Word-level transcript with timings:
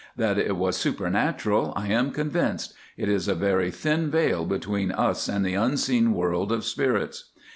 That 0.15 0.39
it 0.39 0.55
was 0.57 0.77
supernatural, 0.77 1.73
I 1.75 1.89
am 1.89 2.09
convinced; 2.09 2.73
it 2.97 3.07
is 3.07 3.27
a 3.27 3.35
very 3.35 3.69
thin 3.69 4.09
veil 4.09 4.45
between 4.45 4.91
us 4.91 5.27
and 5.27 5.45
the 5.45 5.53
unseen 5.53 6.15
world 6.15 6.51
of 6.51 6.65
spirits. 6.65 7.29